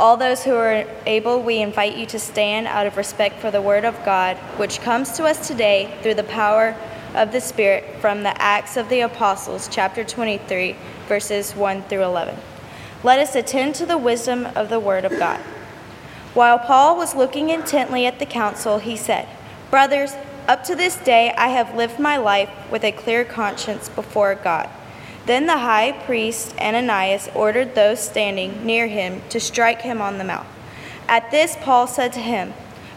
[0.00, 3.60] All those who are able, we invite you to stand out of respect for the
[3.60, 6.74] Word of God, which comes to us today through the power
[7.14, 10.74] of the Spirit from the Acts of the Apostles, chapter 23,
[11.06, 12.34] verses 1 through 11.
[13.02, 15.38] Let us attend to the wisdom of the Word of God.
[16.32, 19.28] While Paul was looking intently at the council, he said,
[19.70, 20.14] Brothers,
[20.48, 24.70] up to this day I have lived my life with a clear conscience before God.
[25.26, 30.24] Then the high priest Ananias ordered those standing near him to strike him on the
[30.24, 30.46] mouth.
[31.08, 32.54] At this, Paul said to him,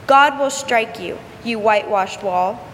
[0.08, 2.66] God will strike you, you whitewashed wall.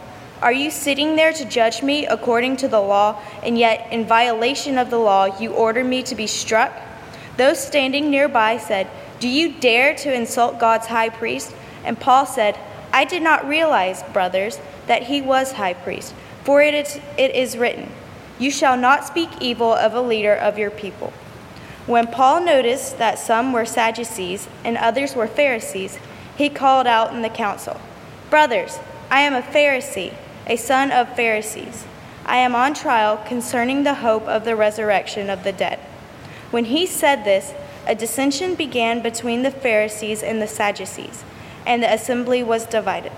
[0.41, 4.77] Are you sitting there to judge me according to the law, and yet in violation
[4.77, 6.73] of the law you order me to be struck?
[7.37, 8.87] Those standing nearby said,
[9.19, 11.53] Do you dare to insult God's high priest?
[11.83, 12.57] And Paul said,
[12.91, 16.13] I did not realize, brothers, that he was high priest,
[16.43, 17.91] for it is, it is written,
[18.39, 21.13] you shall not speak evil of a leader of your people.
[21.85, 25.99] When Paul noticed that some were Sadducees and others were Pharisees,
[26.37, 27.79] he called out in the council
[28.29, 28.79] Brothers,
[29.11, 30.13] I am a Pharisee,
[30.47, 31.85] a son of Pharisees.
[32.25, 35.79] I am on trial concerning the hope of the resurrection of the dead.
[36.51, 37.53] When he said this,
[37.87, 41.23] a dissension began between the Pharisees and the Sadducees,
[41.65, 43.11] and the assembly was divided.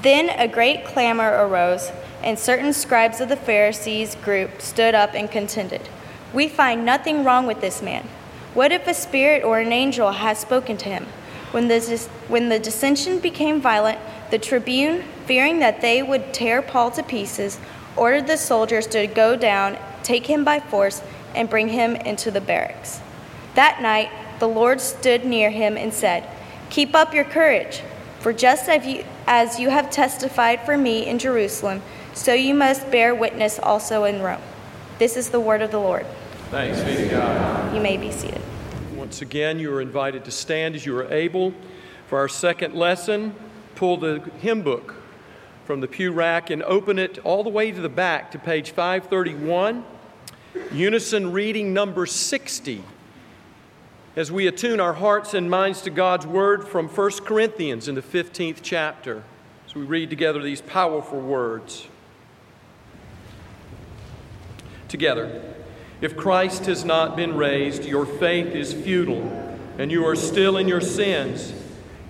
[0.00, 1.90] Then a great clamor arose
[2.26, 5.88] and certain scribes of the Pharisees' group stood up and contended.
[6.34, 8.08] We find nothing wrong with this man.
[8.52, 11.06] What if a spirit or an angel has spoken to him?
[11.52, 14.00] When the, when the dissension became violent,
[14.32, 17.60] the tribune, fearing that they would tear Paul to pieces,
[17.94, 21.02] ordered the soldiers to go down, take him by force,
[21.32, 23.00] and bring him into the barracks.
[23.54, 26.28] That night, the Lord stood near him and said,
[26.70, 27.82] Keep up your courage,
[28.18, 31.82] for just as you, as you have testified for me in Jerusalem,
[32.16, 34.40] so you must bear witness also in Rome.
[34.98, 36.06] This is the word of the Lord.
[36.50, 37.74] Thanks be to God.
[37.74, 38.40] You may be seated.
[38.94, 41.52] Once again, you are invited to stand as you are able.
[42.08, 43.34] For our second lesson,
[43.74, 44.94] pull the hymn book
[45.66, 48.70] from the pew rack and open it all the way to the back to page
[48.70, 49.84] 531,
[50.72, 52.82] unison reading number 60.
[54.16, 58.02] As we attune our hearts and minds to God's word from 1 Corinthians in the
[58.02, 59.22] 15th chapter,
[59.66, 61.88] as we read together these powerful words
[64.88, 65.54] together.
[66.00, 70.68] If Christ has not been raised, your faith is futile, and you are still in
[70.68, 71.54] your sins.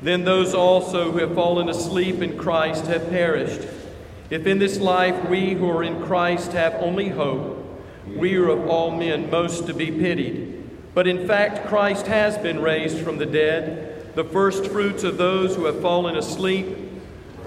[0.02, 3.66] Then those also who have fallen asleep in Christ have perished.
[4.28, 7.64] If in this life we who are in Christ have only hope,
[8.06, 10.68] we are of all men most to be pitied.
[10.94, 15.54] But in fact, Christ has been raised from the dead, the first fruits of those
[15.54, 16.76] who have fallen asleep.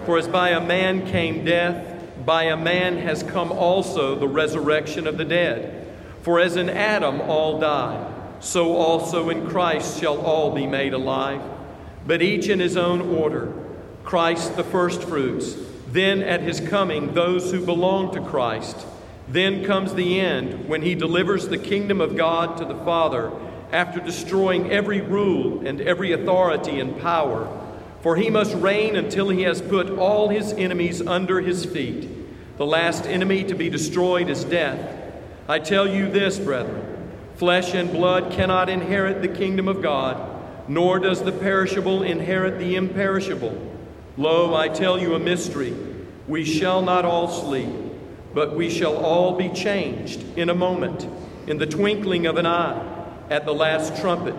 [0.06, 1.89] For as by a man came death,
[2.26, 5.88] by a man has come also the resurrection of the dead.
[6.22, 11.42] For as in Adam all die, so also in Christ shall all be made alive.
[12.06, 13.54] But each in his own order
[14.04, 15.56] Christ the firstfruits,
[15.88, 18.86] then at his coming those who belong to Christ.
[19.28, 23.32] Then comes the end when he delivers the kingdom of God to the Father
[23.72, 27.48] after destroying every rule and every authority and power.
[28.02, 32.08] For he must reign until he has put all his enemies under his feet.
[32.58, 34.96] The last enemy to be destroyed is death.
[35.48, 37.00] I tell you this, brethren
[37.40, 40.20] flesh and blood cannot inherit the kingdom of God,
[40.68, 43.58] nor does the perishable inherit the imperishable.
[44.18, 45.74] Lo, I tell you a mystery.
[46.28, 47.74] We shall not all sleep,
[48.34, 51.08] but we shall all be changed in a moment,
[51.48, 54.36] in the twinkling of an eye, at the last trumpet.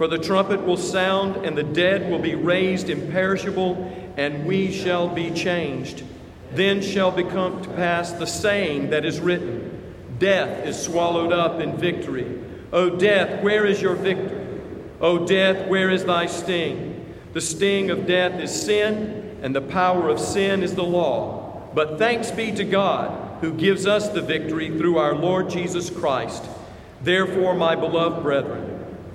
[0.00, 5.08] For the trumpet will sound, and the dead will be raised imperishable, and we shall
[5.08, 6.04] be changed.
[6.52, 11.76] Then shall become to pass the saying that is written Death is swallowed up in
[11.76, 12.42] victory.
[12.72, 14.62] O death, where is your victory?
[15.02, 17.14] O death, where is thy sting?
[17.34, 21.68] The sting of death is sin, and the power of sin is the law.
[21.74, 26.42] But thanks be to God who gives us the victory through our Lord Jesus Christ.
[27.02, 28.69] Therefore, my beloved brethren,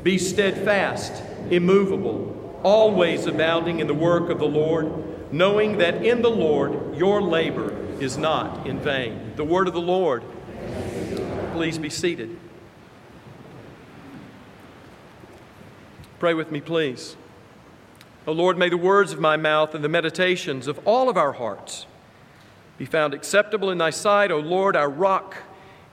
[0.06, 6.30] be steadfast, immovable, always abounding in the work of the Lord knowing that in the
[6.30, 9.34] Lord your labor is not in vain.
[9.36, 10.24] The word of the Lord.
[11.54, 12.38] Please be seated.
[16.20, 17.16] Pray with me, please.
[18.28, 21.34] O Lord, may the words of my mouth and the meditations of all of our
[21.34, 21.86] hearts
[22.78, 25.38] be found acceptable in thy sight, O Lord, our rock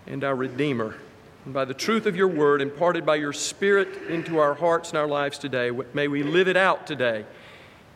[0.07, 0.97] and our redeemer.
[1.45, 4.99] And by the truth of your word imparted by your Spirit into our hearts and
[4.99, 7.25] our lives today, may we live it out today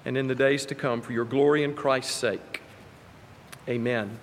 [0.05, 2.61] and in the days to come for your glory and Christ's sake.
[3.69, 4.19] Amen.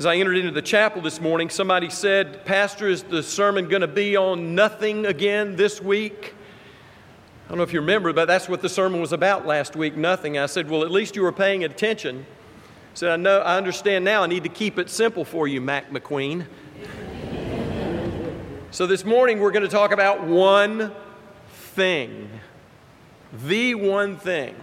[0.00, 3.82] As I entered into the chapel this morning, somebody said, Pastor, is the sermon going
[3.82, 6.34] to be on nothing again this week?
[7.44, 9.96] I don't know if you remember, but that's what the sermon was about last week
[9.96, 10.38] nothing.
[10.38, 12.24] I said, Well, at least you were paying attention.
[12.28, 14.22] I said, I know, I understand now.
[14.22, 16.46] I need to keep it simple for you, Mac McQueen.
[18.72, 20.92] So this morning we're going to talk about one
[21.74, 22.30] thing.
[23.32, 24.54] The one thing.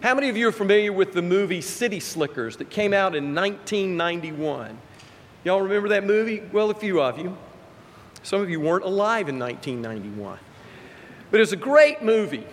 [0.00, 3.34] How many of you are familiar with the movie City Slickers that came out in
[3.34, 4.78] 1991?
[5.42, 6.40] Y'all remember that movie?
[6.52, 7.36] Well, a few of you.
[8.22, 10.38] Some of you weren't alive in 1991.
[11.32, 12.46] But it's a great movie.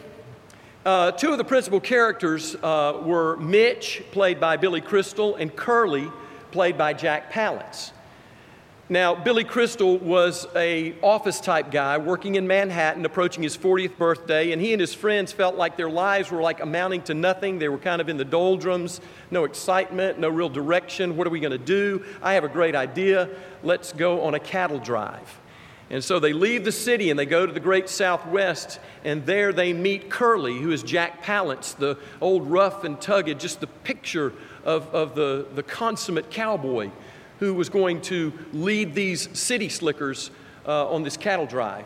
[0.83, 6.11] Uh, two of the principal characters uh, were Mitch, played by Billy Crystal, and Curly,
[6.49, 7.91] played by Jack Palance.
[8.93, 14.51] Now, Billy Crystal was a office type guy working in Manhattan, approaching his 40th birthday,
[14.51, 17.57] and he and his friends felt like their lives were like amounting to nothing.
[17.57, 19.01] They were kind of in the doldrums,
[19.31, 21.17] no excitement, no real direction.
[21.17, 22.05] What are we going to do?
[22.21, 23.29] I have a great idea.
[23.63, 25.39] Let's go on a cattle drive.
[25.89, 29.51] And so they leave the city and they go to the great southwest, and there
[29.51, 34.33] they meet Curly, who is Jack Palance, the old rough and tugged, just the picture
[34.63, 36.91] of, of the, the consummate cowboy
[37.43, 40.31] who was going to lead these city slickers
[40.65, 41.85] uh, on this cattle drive.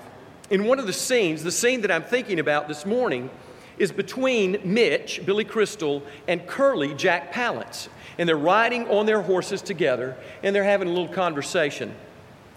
[0.51, 3.31] In one of the scenes, the scene that I'm thinking about this morning,
[3.79, 7.87] is between Mitch, Billy Crystal, and Curly, Jack Palance.
[8.19, 11.93] And they're riding on their horses together, and they're having a little conversation.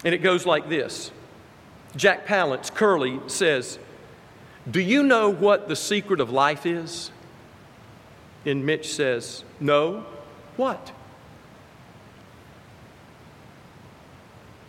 [0.05, 1.11] And it goes like this.
[1.95, 3.79] Jack Palance, Curly, says,
[4.69, 7.11] Do you know what the secret of life is?
[8.45, 10.05] And Mitch says, No.
[10.55, 10.91] What?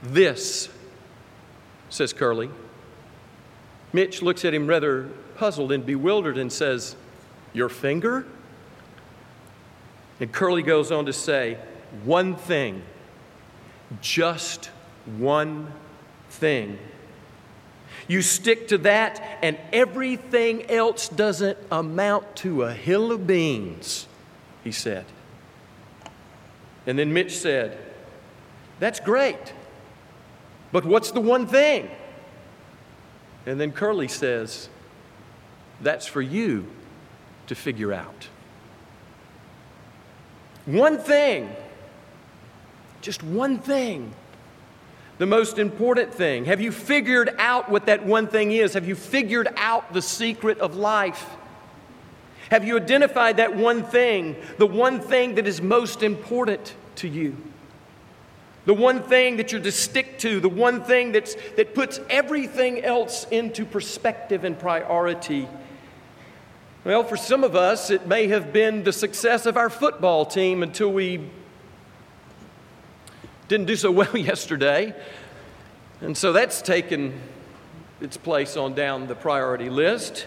[0.02, 0.68] This,
[1.88, 2.50] says Curly.
[3.92, 6.96] Mitch looks at him rather puzzled and bewildered and says,
[7.52, 8.26] Your finger?
[10.18, 11.58] And Curly goes on to say,
[12.04, 12.82] One thing,
[14.00, 14.70] just
[15.18, 15.72] one
[16.30, 16.78] thing.
[18.08, 24.06] You stick to that, and everything else doesn't amount to a hill of beans,
[24.64, 25.04] he said.
[26.86, 27.78] And then Mitch said,
[28.80, 29.52] That's great,
[30.72, 31.90] but what's the one thing?
[33.46, 34.68] And then Curly says,
[35.80, 36.66] That's for you
[37.46, 38.28] to figure out.
[40.64, 41.54] One thing,
[43.00, 44.14] just one thing
[45.22, 46.46] the most important thing?
[46.46, 48.74] Have you figured out what that one thing is?
[48.74, 51.30] Have you figured out the secret of life?
[52.50, 57.36] Have you identified that one thing, the one thing that is most important to you?
[58.64, 62.84] The one thing that you're to stick to, the one thing that's, that puts everything
[62.84, 65.48] else into perspective and priority.
[66.84, 70.62] Well, for some of us, it may have been the success of our football team
[70.62, 71.28] until we
[73.48, 74.94] didn't do so well yesterday.
[76.00, 77.20] And so that's taken
[78.00, 80.26] its place on down the priority list.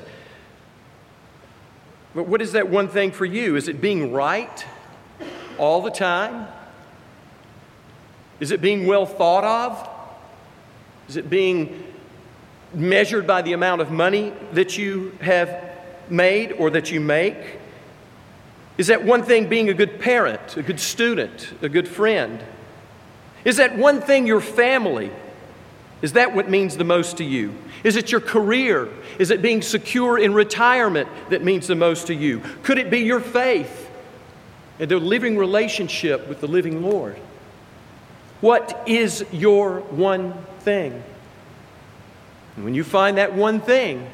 [2.13, 3.58] But what is that one thing for you?
[3.58, 4.65] Is it being right
[5.58, 6.48] all the time?
[8.46, 9.90] Is it being well thought of?
[11.10, 11.84] Is it being
[12.75, 15.68] measured by the amount of money that you have
[16.12, 17.58] made or that you make?
[18.78, 22.40] Is that one thing being a good parent, a good student, a good friend?
[23.46, 25.10] Is that one thing your family?
[26.04, 27.56] Is that what means the most to you?
[27.84, 28.90] Is it your career?
[29.18, 32.44] Is it being secure in retirement that means the most to you?
[32.62, 33.90] Could it be your faith
[34.78, 37.20] and the living relationship with the living Lord?
[38.46, 41.02] What is your one thing?
[42.56, 44.08] And when you find that one thing,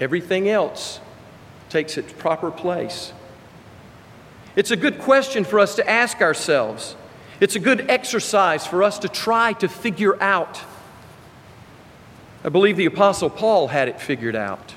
[0.00, 0.98] everything else
[1.70, 3.12] takes its proper place.
[4.56, 6.96] It's a good question for us to ask ourselves.
[7.38, 10.60] It's a good exercise for us to try to figure out.
[12.42, 14.74] I believe the Apostle Paul had it figured out.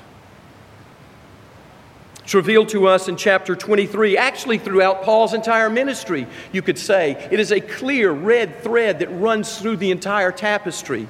[2.28, 7.12] It's revealed to us in chapter 23, actually throughout Paul's entire ministry, you could say.
[7.30, 11.08] It is a clear red thread that runs through the entire tapestry.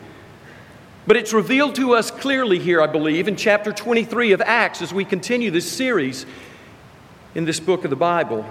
[1.09, 4.95] But it's revealed to us clearly here, I believe, in chapter 23 of Acts as
[4.95, 6.25] we continue this series.
[7.35, 8.47] in this book of the Bible.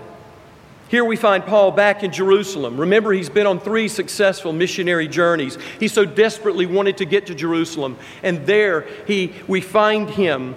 [0.90, 2.78] Here we find Paul back in Jerusalem.
[2.78, 5.58] Remember, he's been on three successful missionary journeys.
[5.80, 7.98] He so desperately wanted to get to Jerusalem.
[8.24, 10.56] And there he, we find him.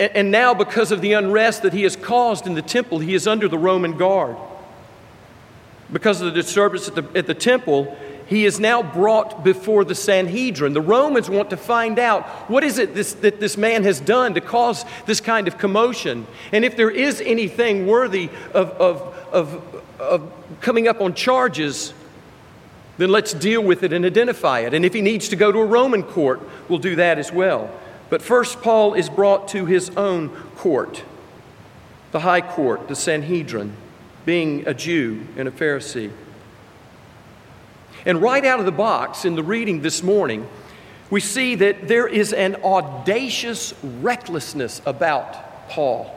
[0.00, 3.28] And now, because of the unrest that he has caused in the temple, he is
[3.28, 4.36] under the Roman guard.
[5.92, 7.96] Because of the disturbance at the, at the temple,
[8.26, 10.72] he is now brought before the Sanhedrin.
[10.72, 14.34] The Romans want to find out what is it this, that this man has done
[14.34, 16.26] to cause this kind of commotion.
[16.50, 21.92] And if there is anything worthy of, of, of, of coming up on charges,
[22.96, 24.74] then let's deal with it and identify it.
[24.74, 27.70] And if he needs to go to a Roman court, we'll do that as well.
[28.14, 31.02] But first, Paul is brought to his own court,
[32.12, 33.74] the high court, the Sanhedrin,
[34.24, 36.12] being a Jew and a Pharisee.
[38.06, 40.46] And right out of the box in the reading this morning,
[41.10, 46.14] we see that there is an audacious recklessness about Paul.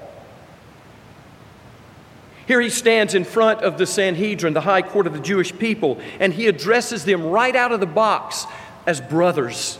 [2.45, 5.99] Here he stands in front of the Sanhedrin, the high court of the Jewish people,
[6.19, 8.45] and he addresses them right out of the box
[8.85, 9.79] as brothers.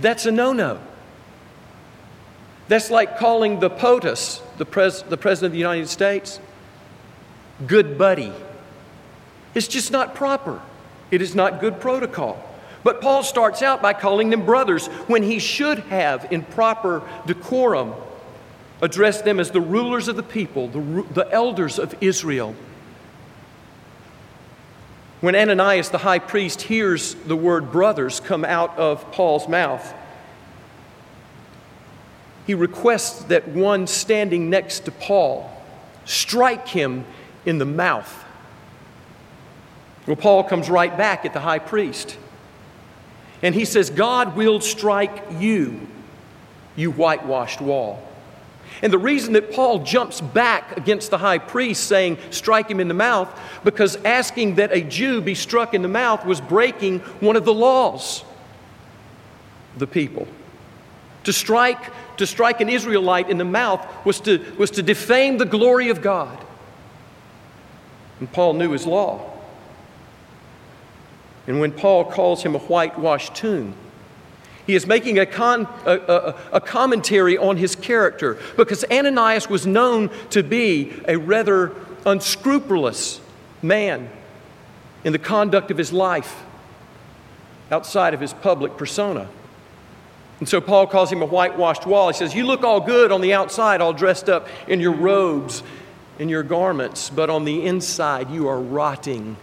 [0.00, 0.80] That's a no no.
[2.68, 6.40] That's like calling the POTUS, the, pres- the President of the United States,
[7.66, 8.32] good buddy.
[9.54, 10.60] It's just not proper.
[11.10, 12.42] It is not good protocol.
[12.82, 17.94] But Paul starts out by calling them brothers when he should have, in proper decorum,
[18.82, 22.54] addressed them as the rulers of the people, the, the elders of Israel.
[25.26, 29.92] When Ananias the high priest hears the word brothers come out of Paul's mouth,
[32.46, 35.50] he requests that one standing next to Paul
[36.04, 37.04] strike him
[37.44, 38.24] in the mouth.
[40.06, 42.16] Well, Paul comes right back at the high priest.
[43.42, 45.88] And he says, God will strike you,
[46.76, 48.00] you whitewashed wall.
[48.82, 52.88] And the reason that Paul jumps back against the high priest saying, strike him in
[52.88, 53.28] the mouth,
[53.64, 57.54] because asking that a Jew be struck in the mouth was breaking one of the
[57.54, 58.24] laws
[59.76, 60.26] the people.
[61.24, 65.44] To strike, to strike an Israelite in the mouth was to, was to defame the
[65.44, 66.38] glory of God.
[68.20, 69.32] And Paul knew his law.
[71.46, 73.74] And when Paul calls him a whitewashed tomb,
[74.66, 79.64] he is making a, con, a, a, a, commentary on his character because Ananias was
[79.64, 81.72] known to be a rather
[82.04, 83.20] unscrupulous
[83.62, 84.10] man
[85.04, 86.42] in the conduct of his life
[87.70, 89.28] outside of his public persona.
[90.40, 92.08] And so Paul calls him a whitewashed wall.
[92.08, 95.62] He says, You look all good on the outside, all dressed up in your robes,
[96.18, 99.36] in your garments, but on the inside you are rotting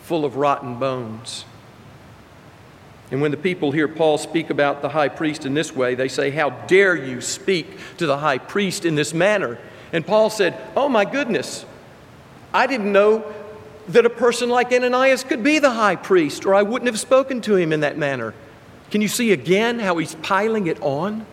[0.00, 1.44] full of rotten bones.
[3.12, 6.08] And when the people hear Paul speak about the high priest in this way, they
[6.08, 9.58] say, How dare you speak to the high priest in this manner?
[9.92, 11.66] And Paul said, Oh my goodness,
[12.54, 13.30] I didn't know
[13.88, 17.42] that a person like Ananias could be the high priest, or I wouldn't have spoken
[17.42, 18.32] to him in that manner.
[18.90, 21.26] Can you see again how he's piling it on?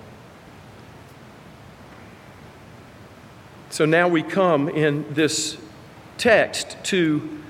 [3.70, 5.58] So now we come in this
[6.18, 7.42] text to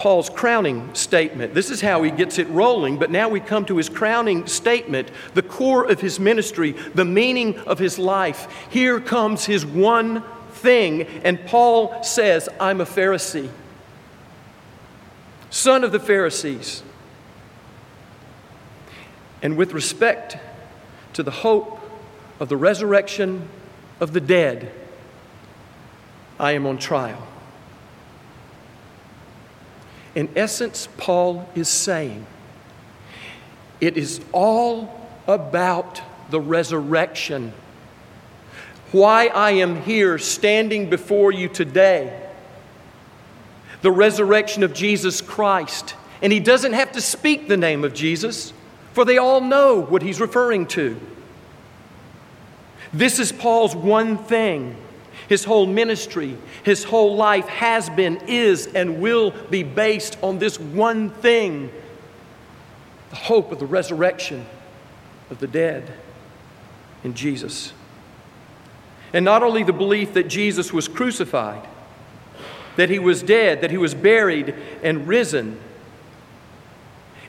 [0.00, 1.52] Paul's crowning statement.
[1.52, 5.10] This is how he gets it rolling, but now we come to his crowning statement,
[5.34, 8.48] the core of his ministry, the meaning of his life.
[8.70, 13.50] Here comes his one thing, and Paul says, I'm a Pharisee,
[15.50, 16.82] son of the Pharisees.
[19.42, 20.38] And with respect
[21.12, 21.78] to the hope
[22.40, 23.50] of the resurrection
[24.00, 24.72] of the dead,
[26.38, 27.26] I am on trial.
[30.14, 32.26] In essence, Paul is saying
[33.80, 37.52] it is all about the resurrection.
[38.92, 42.28] Why I am here standing before you today.
[43.82, 45.94] The resurrection of Jesus Christ.
[46.22, 48.52] And he doesn't have to speak the name of Jesus,
[48.92, 51.00] for they all know what he's referring to.
[52.92, 54.76] This is Paul's one thing
[55.30, 60.58] his whole ministry, his whole life has been, is, and will be based on this
[60.58, 61.70] one thing
[63.10, 64.44] the hope of the resurrection
[65.30, 65.94] of the dead
[67.04, 67.72] in Jesus.
[69.12, 71.64] And not only the belief that Jesus was crucified,
[72.74, 75.60] that he was dead, that he was buried and risen.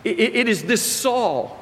[0.04, 1.56] it, it is this Saul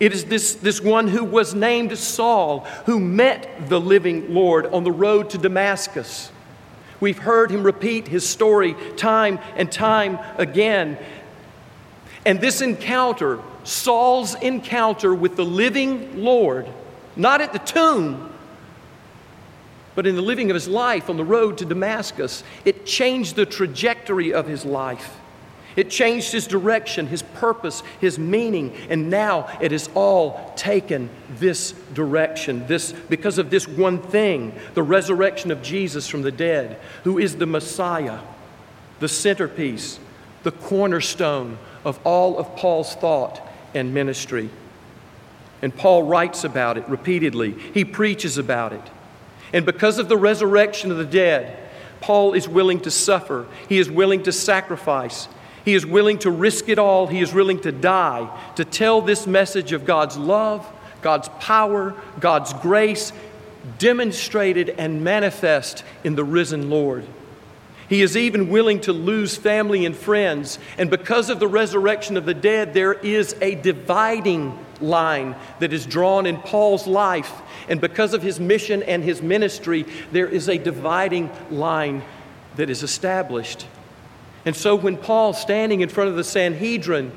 [0.00, 4.82] it is this, this one who was named Saul who met the living Lord on
[4.82, 6.32] the road to Damascus.
[7.00, 10.98] We've heard him repeat his story time and time again.
[12.26, 16.66] And this encounter, Saul's encounter with the living Lord,
[17.16, 18.30] not at the tomb,
[19.94, 23.44] But in the living of his life on the road to Damascus, it changed the
[23.44, 25.19] trajectory of his life.
[25.76, 31.08] It changed his direction, his purpose, his meaning, and now it has all taken
[31.38, 32.66] this direction.
[32.66, 37.36] This because of this one thing, the resurrection of Jesus from the dead, who is
[37.36, 38.18] the Messiah,
[38.98, 40.00] the centerpiece,
[40.42, 43.40] the cornerstone of all of Paul's thought
[43.74, 44.50] and ministry.
[45.62, 47.52] And Paul writes about it repeatedly.
[47.52, 48.82] He preaches about it.
[49.52, 51.58] And because of the resurrection of the dead,
[52.00, 53.46] Paul is willing to suffer.
[53.68, 55.28] He is willing to sacrifice.
[55.64, 57.06] He is willing to risk it all.
[57.06, 60.66] He is willing to die to tell this message of God's love,
[61.02, 63.12] God's power, God's grace,
[63.78, 67.04] demonstrated and manifest in the risen Lord.
[67.88, 70.60] He is even willing to lose family and friends.
[70.78, 75.86] And because of the resurrection of the dead, there is a dividing line that is
[75.86, 77.32] drawn in Paul's life.
[77.68, 82.02] And because of his mission and his ministry, there is a dividing line
[82.54, 83.66] that is established.
[84.44, 87.12] And so when Paul, standing in front of the Sanhedrin,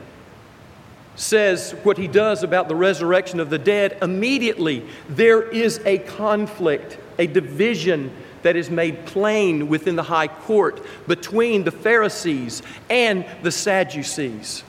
[1.16, 6.98] says what he does about the resurrection of the dead, immediately there is a conflict,
[7.20, 8.12] a division
[8.42, 14.64] that is made plain within the high court between the Pharisees and the Sadducees.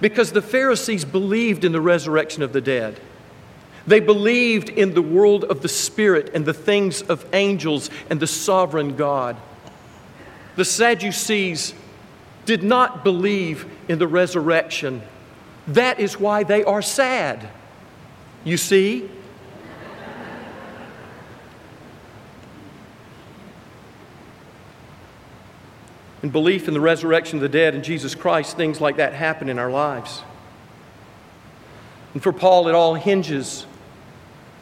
[0.00, 3.00] Because the Pharisees believed in the resurrection of the dead.
[3.86, 8.26] They believed in the world of the Spirit and the things of angels and the
[8.28, 9.36] sovereign God.
[10.56, 11.74] The Sadducees
[12.44, 15.02] did not believe in the resurrection.
[15.68, 17.48] That is why they are sad.
[18.44, 19.08] You see?
[26.22, 29.48] And belief in the resurrection of the dead and Jesus Christ, things like that happen
[29.48, 30.22] in our lives.
[32.14, 33.66] And for Paul, it all hinges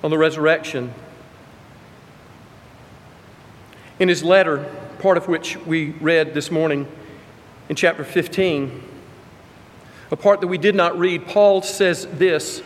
[0.03, 0.95] on the resurrection.
[3.99, 4.65] In his letter,
[5.01, 6.87] part of which we read this morning
[7.71, 8.83] in chapter 15.
[10.11, 12.63] A part that we did not read, Paul says this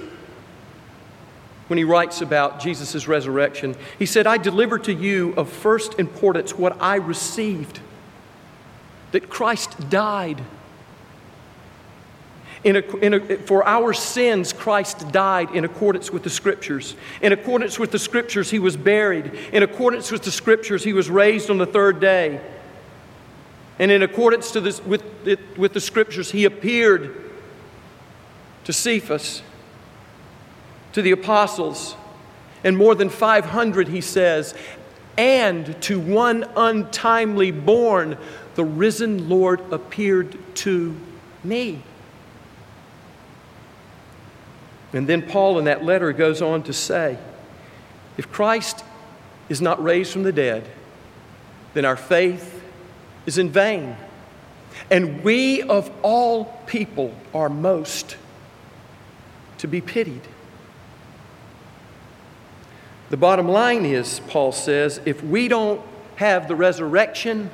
[1.69, 3.77] when he writes about Jesus' resurrection.
[4.01, 7.79] He said, I deliver to you of first importance what I received
[9.13, 10.43] that Christ died
[12.65, 16.97] in a, in a, for our sins, Christ died in accordance with the Scriptures.
[17.21, 19.27] In accordance with the Scriptures, he was buried.
[19.53, 22.41] In accordance with the Scriptures, he was raised on the third day.
[23.79, 27.15] And in accordance to this, with, it, with the Scriptures, he appeared
[28.65, 29.43] to Cephas,
[30.95, 31.97] to the apostles,
[32.63, 34.55] and more than 500, he says,
[35.19, 38.17] and to one untimely born,
[38.55, 40.97] the risen Lord appeared to
[41.43, 41.83] me.
[44.95, 47.19] And then Paul in that letter goes on to say
[48.17, 48.85] if Christ
[49.49, 50.65] is not raised from the dead,
[51.75, 52.63] then our faith
[53.27, 53.97] is in vain.
[54.91, 58.17] And we of all people are most
[59.59, 60.23] to be pitied.
[63.11, 65.81] The bottom line is, Paul says, if we don't
[66.17, 67.51] have the resurrection,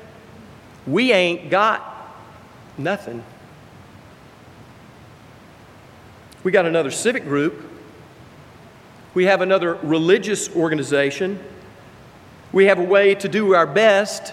[0.87, 2.15] we ain't got
[2.77, 3.25] nothing.
[6.43, 7.63] We got another civic group.
[9.13, 11.39] We have another religious organization.
[12.53, 14.33] We have a way to do our best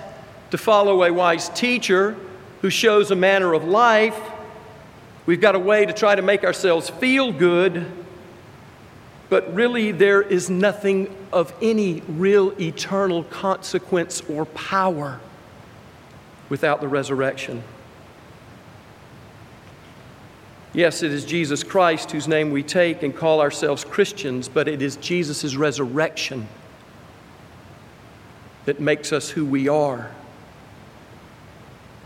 [0.52, 2.15] to follow a wise teacher
[2.62, 4.17] who shows a manner of life.
[5.26, 7.86] We've got a way to try to make ourselves feel good.
[9.30, 15.20] But really, there is nothing of any real eternal consequence or power
[16.48, 17.63] without the resurrection.
[20.78, 24.80] Yes, it is Jesus Christ whose name we take and call ourselves Christians, but it
[24.80, 26.48] is Jesus' resurrection
[28.66, 30.12] that makes us who we are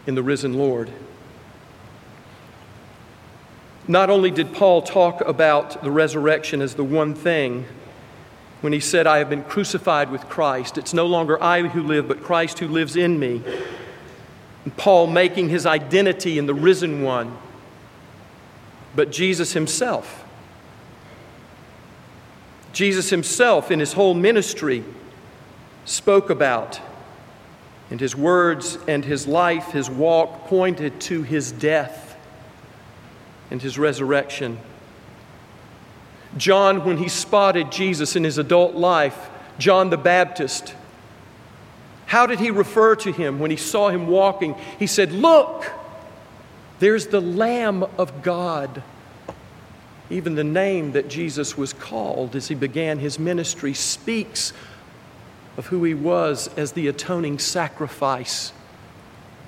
[0.08, 0.90] in the risen Lord.
[3.90, 7.66] Not only did Paul talk about the resurrection as the one thing,
[8.62, 12.08] when he said, I have been crucified with Christ, it's no longer I who live,
[12.08, 13.44] but Christ who lives in me.
[14.64, 17.38] And Paul making his identity in the risen one
[18.96, 20.24] but Jesus himself.
[22.74, 24.84] Jesus himself, in his whole ministry,
[25.86, 26.80] spoke about,
[27.90, 32.18] and his words and his life, his walk pointed to his death
[33.50, 34.58] and his resurrection.
[36.38, 40.74] John, when he spotted Jesus in his adult life, John the Baptist,
[42.06, 44.56] how did he refer to him when he saw him walking?
[44.80, 45.70] He said, Look!
[46.82, 48.82] There's the Lamb of God.
[50.10, 54.52] Even the name that Jesus was called as he began his ministry speaks
[55.58, 58.52] of who he was as the atoning sacrifice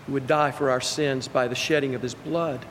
[0.06, 2.64] who would die for our sins by the shedding of his blood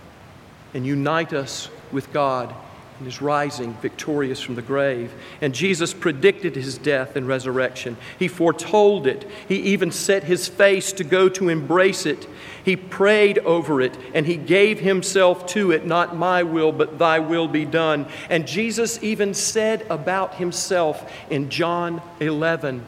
[0.74, 2.54] and unite us with God
[3.02, 5.12] in his rising victorious from the grave.
[5.40, 7.96] And Jesus predicted his death and resurrection.
[8.16, 9.28] He foretold it.
[9.48, 12.28] He even set his face to go to embrace it.
[12.64, 17.18] He prayed over it and he gave himself to it, not my will, but thy
[17.18, 18.06] will be done.
[18.30, 22.86] And Jesus even said about himself in John 11,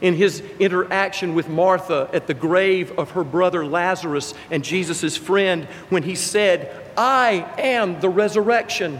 [0.00, 5.66] in his interaction with Martha at the grave of her brother Lazarus and Jesus' friend,
[5.90, 8.98] when he said, I am the resurrection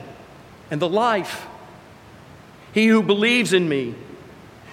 [0.71, 1.47] and the life.
[2.73, 3.95] He who believes in me,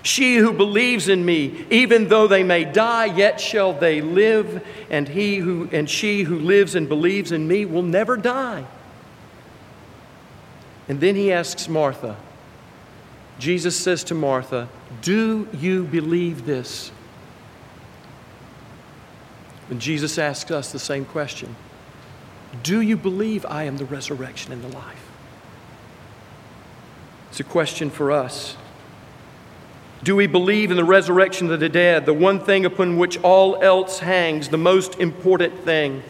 [0.04, 5.08] she who believes in me, even though they may die, yet shall they live, and
[5.08, 8.66] he who and she who lives and believes in me will never die.
[10.88, 12.18] And then he asks Martha,
[13.40, 14.70] Jesus says to Martha,
[15.02, 16.92] Do you believe this?
[19.70, 21.56] And Jesus asks us the same question
[22.64, 25.05] Do you believe I am the resurrection and the life?
[27.36, 28.56] It's a question for us.
[30.06, 33.62] Do we believe in the resurrection of the dead, the one thing upon which all
[33.62, 36.02] else hangs, the most important thing?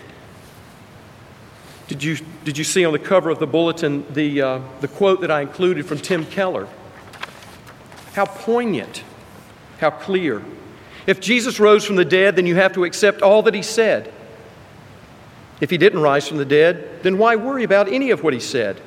[1.88, 5.22] Did you, did you see on the cover of the bulletin the, uh, the quote
[5.22, 6.68] that I included from Tim Keller?
[8.14, 9.04] How poignant,
[9.80, 10.44] how clear.
[11.08, 14.14] If Jesus rose from the dead, then you have to accept all that he said.
[15.60, 18.40] If he didn't rise from the dead, then why worry about any of what he
[18.40, 18.80] said?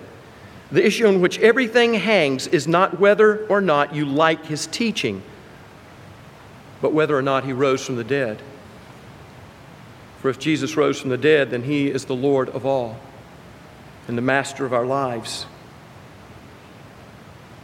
[0.70, 5.22] The issue on which everything hangs is not whether or not you like his teaching,
[6.82, 8.42] but whether or not he rose from the dead.
[10.20, 12.98] For if Jesus rose from the dead, then he is the Lord of all
[14.08, 15.46] and the master of our lives.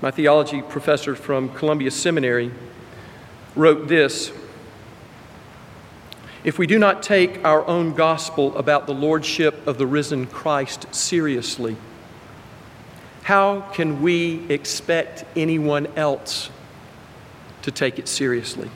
[0.00, 2.52] My theology professor from Columbia Seminary
[3.56, 4.32] wrote this
[6.42, 10.94] If we do not take our own gospel about the lordship of the risen Christ
[10.94, 11.76] seriously,
[13.24, 16.50] how can we expect anyone else
[17.62, 18.70] to take it seriously?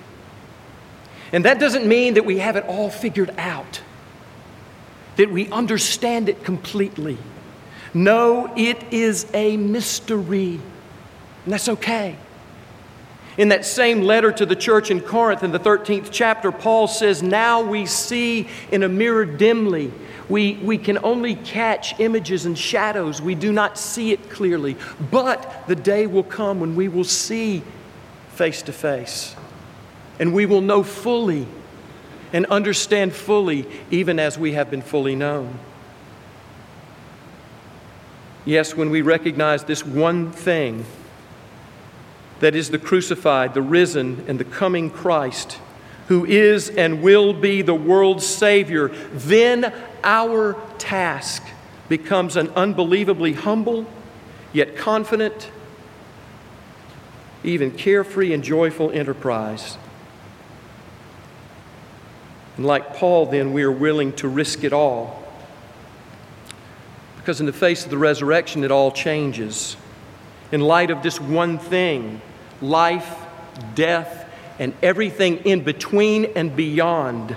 [1.32, 3.82] And that doesn't mean that we have it all figured out,
[5.16, 7.18] that we understand it completely.
[7.92, 10.61] No, it is a mystery.
[11.44, 12.16] And that's okay.
[13.38, 17.22] In that same letter to the church in Corinth, in the 13th chapter, Paul says,
[17.22, 19.92] Now we see in a mirror dimly.
[20.29, 23.22] We, we can only catch images and shadows.
[23.22, 24.77] We do not see it clearly.
[25.12, 27.62] But the day will come when we will see
[28.31, 29.37] face to face.
[30.18, 31.46] And we will know fully
[32.33, 35.61] and understand fully, even as we have been fully known.
[38.44, 40.85] Yes, when we recognize this one thing,
[42.40, 45.59] that is the crucified, the risen, and the coming Christ,
[46.09, 49.72] who is and will be the world's Savior, then
[50.05, 51.42] our task
[51.88, 53.87] becomes an unbelievably humble,
[54.53, 55.51] yet confident,
[57.44, 59.77] even carefree and joyful enterprise.
[62.57, 65.22] And like Paul, then, we are willing to risk it all.
[67.16, 69.77] Because in the face of the resurrection, it all changes.
[70.51, 72.20] In light of this one thing,
[72.61, 73.27] life,
[73.75, 74.27] death,
[74.59, 77.37] and everything in between and beyond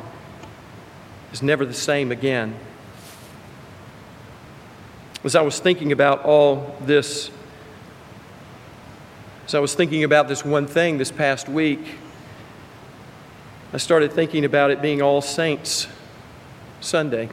[1.31, 2.55] is never the same again.
[5.23, 7.29] As I was thinking about all this,
[9.45, 11.95] as I was thinking about this one thing this past week,
[13.73, 15.87] I started thinking about it being All Saints
[16.81, 17.29] Sunday.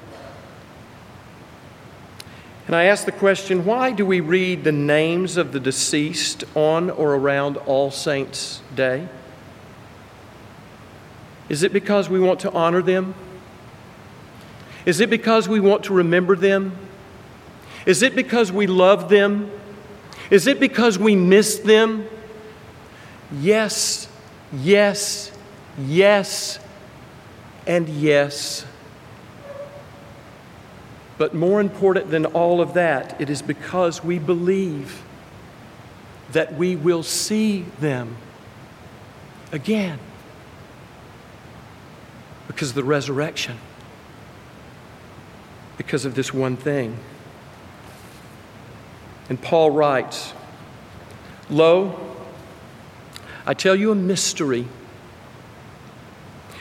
[2.69, 6.91] And I ask the question why do we read the names of the deceased on
[6.91, 9.09] or around All Saints' Day?
[11.49, 13.15] Is it because we want to honor them?
[14.85, 16.77] Is it because we want to remember them?
[17.87, 19.51] Is it because we love them?
[20.29, 22.07] Is it because we miss them?
[23.33, 24.09] Yes,
[24.53, 25.33] yes,
[25.79, 26.59] yes,
[27.67, 28.67] and yes.
[31.19, 35.03] But more important than all of that, it is because we believe
[36.33, 38.17] that we will see them
[39.51, 39.99] again
[42.47, 43.57] because of the resurrection,
[45.77, 46.97] because of this one thing.
[49.29, 50.33] And Paul writes,
[51.51, 51.99] Lo,
[53.45, 54.67] I tell you a mystery.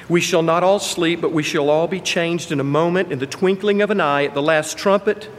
[0.09, 3.19] We shall not all sleep, but we shall all be changed in a moment, in
[3.19, 5.29] the twinkling of an eye, at the last trumpet.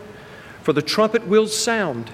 [0.63, 2.11] For the trumpet will sound,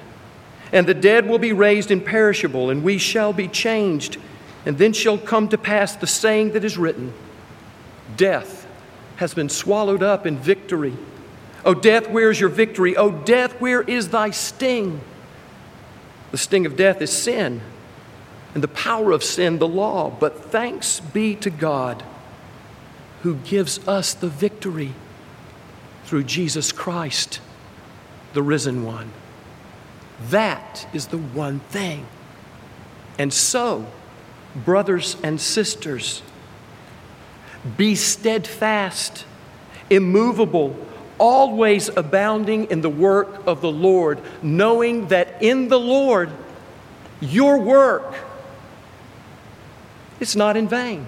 [0.72, 4.18] and the dead will be raised imperishable, and we shall be changed.
[4.64, 7.12] And then shall come to pass the saying that is written
[8.16, 8.66] Death
[9.16, 10.96] has been swallowed up in victory.
[11.64, 12.96] O death, where is your victory?
[12.96, 15.00] O death, where is thy sting?
[16.30, 17.60] The sting of death is sin,
[18.54, 20.10] and the power of sin, the law.
[20.10, 22.04] But thanks be to God
[23.24, 24.92] who gives us the victory
[26.04, 27.40] through Jesus Christ,
[28.34, 29.10] the risen one.
[30.28, 32.06] That is the one thing.
[33.18, 33.86] And so,
[34.54, 36.20] brothers and sisters,
[37.78, 39.24] be steadfast,
[39.88, 40.76] immovable,
[41.16, 46.28] always abounding in the work of the Lord, knowing that in the Lord
[47.22, 48.16] your work
[50.20, 51.06] is not in vain.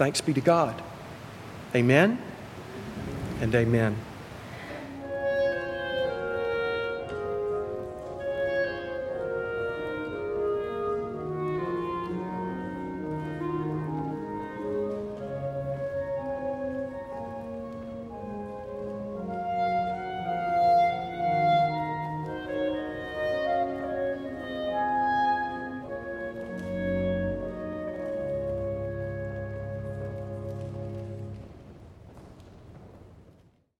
[0.00, 0.80] Thanks be to God.
[1.74, 2.18] Amen
[3.42, 3.96] and amen.